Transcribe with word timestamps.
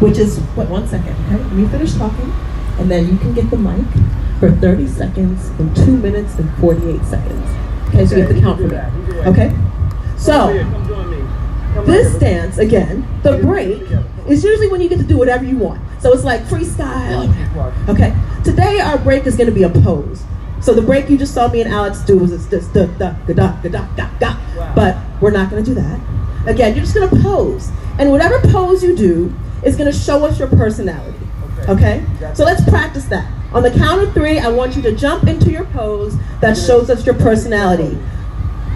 which 0.00 0.18
is, 0.18 0.40
wait 0.56 0.68
one 0.68 0.86
second, 0.86 1.14
okay? 1.26 1.42
Let 1.42 1.52
me 1.52 1.66
finish 1.68 1.94
talking, 1.94 2.32
and 2.78 2.90
then 2.90 3.08
you 3.10 3.18
can 3.18 3.34
get 3.34 3.50
the 3.50 3.56
mic 3.56 3.86
for 4.40 4.50
30 4.50 4.86
seconds 4.86 5.48
and 5.58 5.74
2 5.76 5.96
minutes 5.96 6.34
and 6.36 6.52
48 6.58 7.04
seconds. 7.04 7.50
Okay, 7.88 8.06
so 8.06 8.16
you 8.16 8.22
have 8.22 8.34
to 8.34 8.40
count 8.40 8.60
for 8.60 8.68
that. 8.68 8.92
Okay? 9.26 9.56
So, 10.16 10.52
this 11.84 12.18
dance, 12.18 12.58
again, 12.58 13.06
the 13.22 13.38
break, 13.38 13.82
is 14.28 14.44
usually 14.44 14.68
when 14.68 14.80
you 14.80 14.88
get 14.88 14.98
to 14.98 15.04
do 15.04 15.16
whatever 15.16 15.44
you 15.44 15.56
want. 15.56 15.80
So 16.00 16.12
it's 16.12 16.24
like 16.24 16.42
freestyle. 16.42 17.28
Okay? 17.88 18.14
Today, 18.44 18.80
our 18.80 18.98
break 18.98 19.26
is 19.26 19.36
going 19.36 19.48
to 19.48 19.54
be 19.54 19.62
a 19.62 19.70
pose. 19.70 20.22
So 20.60 20.74
the 20.74 20.82
break 20.82 21.08
you 21.08 21.16
just 21.16 21.34
saw 21.34 21.48
me 21.48 21.60
and 21.60 21.72
Alex 21.72 22.00
do 22.00 22.18
was 22.18 22.48
this 22.48 22.66
da 22.68 22.86
da 22.86 23.12
da 23.12 23.32
da 23.32 23.52
da 23.62 23.86
da 23.94 24.10
da. 24.18 24.74
But 24.74 24.96
we're 25.20 25.30
not 25.30 25.50
going 25.50 25.64
to 25.64 25.74
do 25.74 25.80
that. 25.80 26.00
Again, 26.46 26.74
you're 26.74 26.84
just 26.84 26.94
going 26.94 27.08
to 27.08 27.22
pose. 27.22 27.70
And 27.98 28.10
whatever 28.10 28.40
pose 28.50 28.82
you 28.82 28.96
do 28.96 29.32
is 29.64 29.76
going 29.76 29.90
to 29.90 29.96
show 29.96 30.24
us 30.24 30.38
your 30.38 30.48
personality. 30.48 31.18
Okay? 31.68 32.04
So 32.34 32.44
let's 32.44 32.62
practice 32.68 33.04
that. 33.06 33.30
On 33.52 33.62
the 33.62 33.70
count 33.70 34.02
of 34.02 34.12
three, 34.14 34.38
I 34.38 34.48
want 34.48 34.76
you 34.76 34.82
to 34.82 34.92
jump 34.92 35.26
into 35.26 35.50
your 35.50 35.64
pose 35.66 36.16
that 36.40 36.56
shows 36.56 36.90
us 36.90 37.04
your 37.06 37.14
personality. 37.14 37.98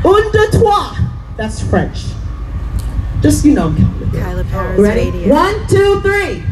Un, 0.04 0.32
deux, 0.32 0.50
trois. 0.58 0.96
That's 1.36 1.62
French. 1.62 2.04
Just, 3.20 3.44
you 3.44 3.54
know, 3.54 3.68
counting. 3.74 4.08
Kaila 4.08 4.48
Paris 4.50 4.80
Ready? 4.80 5.10
Radio. 5.10 5.28
One, 5.30 5.66
two, 5.68 6.00
three. 6.00 6.42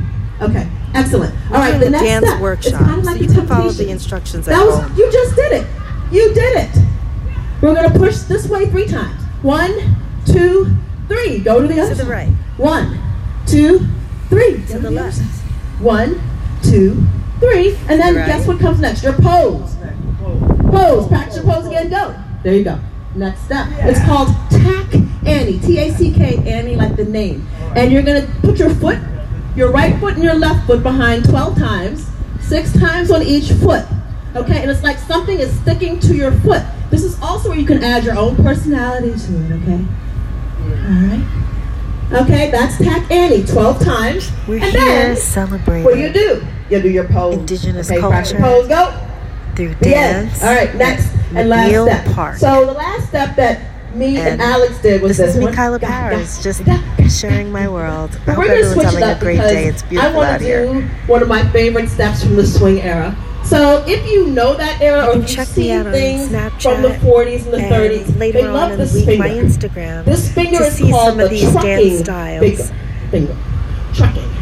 Okay, 0.41 0.69
excellent. 0.95 1.35
All 1.51 1.57
right, 1.59 1.71
doing 1.73 1.81
the 1.81 1.91
next 1.91 2.05
dance 2.05 2.27
step 2.27 2.41
workshop, 2.41 2.73
is 2.73 2.79
kind 2.87 2.99
of 3.01 3.05
like 3.05 3.17
so 3.17 3.23
you 3.23 3.29
the 3.29 3.35
can 3.35 3.47
follow 3.47 3.71
the 3.71 3.91
instructions 3.91 4.49
at 4.49 4.55
That 4.57 4.65
was 4.65 4.79
home. 4.81 4.97
you 4.97 5.11
just 5.13 5.37
did 5.37 5.53
it. 5.53 5.67
You 6.13 6.33
did 6.33 6.57
it. 6.57 6.79
We're 7.61 7.75
gonna 7.75 7.91
push 7.99 8.19
this 8.21 8.49
way 8.49 8.67
three 8.67 8.87
times. 8.87 9.21
One, 9.43 9.97
two, 10.27 10.75
three. 11.09 11.41
Go 11.41 11.61
to 11.61 11.67
the 11.69 11.81
other 11.81 11.95
To 11.95 12.05
the 12.05 12.11
right. 12.11 12.29
One, 12.57 12.99
two, 13.47 13.87
three. 14.31 14.65
To 14.69 14.79
the 14.79 14.91
left. 14.91 15.21
One, 15.81 16.21
two, 16.63 17.03
three, 17.41 17.77
and 17.89 18.01
then 18.01 18.15
right. 18.15 18.27
guess 18.27 18.47
what 18.47 18.59
comes 18.61 18.81
next? 18.81 19.03
Your 19.03 19.13
pose. 19.15 19.77
Pose. 20.71 21.09
Practice 21.09 21.37
your 21.37 21.45
pose 21.45 21.67
again. 21.67 21.91
Go. 21.91 22.15
There 22.43 22.55
you 22.55 22.65
go. 22.65 22.79
Next 23.15 23.43
step. 23.43 23.67
It's 23.81 24.03
called 24.05 24.29
Tack 24.51 24.95
Annie. 25.27 25.59
T 25.59 25.79
A 25.79 25.93
C 25.93 26.13
K 26.13 26.37
Annie, 26.47 26.77
like 26.77 26.97
the 26.97 27.05
name. 27.05 27.47
And 27.75 27.93
you're 27.93 28.03
gonna 28.03 28.27
put 28.41 28.59
your 28.59 28.71
foot, 28.71 28.99
your 29.57 29.71
right 29.71 29.99
foot 30.01 30.15
and 30.15 30.23
your 30.23 30.35
left 30.35 30.67
foot 30.67 30.83
behind 30.83 31.25
12 31.25 31.59
times, 31.59 32.07
six 32.41 32.73
times 32.73 33.11
on 33.11 33.23
each 33.23 33.51
foot. 33.53 33.85
Okay, 34.37 34.63
and 34.63 34.71
it's 34.71 34.85
like 34.85 34.99
something 34.99 35.39
is 35.39 35.53
sticking 35.61 35.99
to 36.01 36.15
your 36.15 36.31
foot. 36.31 36.63
This 36.91 37.03
is 37.03 37.21
also 37.21 37.49
where 37.49 37.59
you 37.59 37.67
can 37.67 37.83
add 37.83 38.05
your 38.05 38.17
own 38.17 38.37
personality 38.37 39.11
to 39.11 39.45
it. 39.45 39.53
Okay. 39.63 39.85
All 40.61 41.09
right. 41.09 41.40
Okay, 42.13 42.51
that's 42.51 42.77
Tack 42.79 43.09
Annie 43.11 43.45
12 43.47 43.85
times. 43.85 44.33
We're 44.49 44.57
and 44.57 44.65
here 44.65 44.81
then, 44.81 45.17
celebrating 45.17 45.85
what 45.85 45.95
do 45.95 46.01
you 46.01 46.13
do? 46.13 46.45
You 46.69 46.83
do 46.83 46.91
your 46.91 47.05
pose. 47.05 47.37
Indigenous 47.37 47.89
okay, 47.91 48.01
culture. 48.01 48.39
pose. 48.39 48.67
Go. 48.67 48.93
through 49.55 49.77
Yes. 49.83 50.41
dance. 50.41 50.43
All 50.43 50.55
right. 50.55 50.75
Next 50.75 51.13
and 51.35 51.49
last 51.49 51.71
step. 51.71 52.15
Park. 52.15 52.37
So 52.39 52.67
the 52.67 52.73
last 52.73 53.09
step 53.09 53.37
that 53.37 53.61
me 53.95 54.17
and, 54.17 54.29
And 54.29 54.43
Alex 54.43 54.79
did 54.83 55.03
was 55.03 55.19
this 55.19 55.19
this, 55.19 55.31
is 55.31 55.37
me, 55.39 55.45
one. 55.47 55.55
Kaila 55.55 55.81
Ga, 55.81 55.87
ga, 55.87 56.17
Powerz, 56.17 56.43
just 56.43 57.21
sharing 57.21 57.53
my 57.53 57.69
world. 57.69 58.19
I 58.27 58.33
hope 58.33 58.45
everyone's 58.45 58.83
having 58.83 59.03
a 59.03 59.07
up 59.07 59.21
great 59.21 59.37
because 59.37 59.51
day. 59.53 59.67
It's 59.67 59.83
I 59.83 59.87
beautiful 59.89 60.17
want 60.17 60.41
to 60.41 60.47
do 60.47 60.89
one 61.07 61.23
of 61.23 61.29
my 61.29 61.47
favorite 61.51 61.89
steps 61.89 62.23
from 62.25 62.37
the 62.37 62.47
swing 62.47 62.81
era. 62.81 63.17
So 63.51 63.85
if 63.87 64.09
you 64.09 64.29
know 64.29 64.55
that 64.55 64.81
era 64.81 65.09
or 65.09 65.13
can 65.15 65.23
you 65.23 65.27
check 65.29 65.49
see 65.49 65.73
out 65.73 65.87
things 65.87 66.29
Snapchat 66.29 66.63
from 66.63 66.83
the 66.83 66.91
40s 66.91 67.45
and 67.47 67.53
the 67.55 67.59
30s, 67.59 68.17
later 68.19 68.43
they 68.43 68.47
on 68.47 68.55
love 68.55 68.73
in 68.73 68.79
this 68.79 68.93
the 68.93 68.99
week, 69.01 69.07
finger. 69.07 69.25
my 69.25 69.31
Instagram 69.31 70.05
This 70.05 70.33
finger 70.33 70.59
to 70.59 70.65
is 70.67 70.75
see 70.77 70.91
called 70.91 71.11
some 71.11 71.21
of 71.21 71.31
the 71.31 71.37
these 71.41 71.53
dance 71.55 71.99
styles. 72.01 72.71
finger. 72.71 72.75
finger. 73.11 73.37